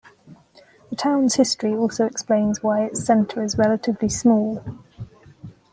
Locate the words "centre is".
3.05-3.59